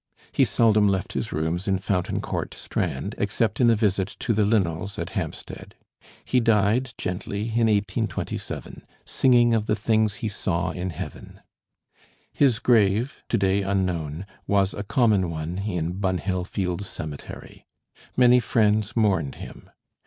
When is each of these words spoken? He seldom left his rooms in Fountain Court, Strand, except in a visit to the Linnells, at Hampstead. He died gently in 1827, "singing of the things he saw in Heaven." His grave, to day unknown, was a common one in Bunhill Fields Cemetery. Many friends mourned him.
He 0.31 0.45
seldom 0.45 0.87
left 0.87 1.13
his 1.13 1.31
rooms 1.31 1.67
in 1.67 1.77
Fountain 1.77 2.21
Court, 2.21 2.55
Strand, 2.55 3.13
except 3.19 3.61
in 3.61 3.69
a 3.69 3.75
visit 3.75 4.07
to 4.21 4.33
the 4.33 4.41
Linnells, 4.45 4.97
at 4.97 5.11
Hampstead. 5.11 5.75
He 6.25 6.39
died 6.39 6.95
gently 6.97 7.41
in 7.41 7.67
1827, 7.67 8.81
"singing 9.05 9.53
of 9.53 9.67
the 9.67 9.75
things 9.75 10.15
he 10.15 10.27
saw 10.27 10.71
in 10.71 10.89
Heaven." 10.89 11.39
His 12.33 12.57
grave, 12.57 13.21
to 13.29 13.37
day 13.37 13.61
unknown, 13.61 14.25
was 14.47 14.73
a 14.73 14.81
common 14.81 15.29
one 15.29 15.59
in 15.67 15.93
Bunhill 15.99 16.45
Fields 16.45 16.87
Cemetery. 16.87 17.67
Many 18.17 18.39
friends 18.39 18.95
mourned 18.95 19.35
him. 19.35 19.69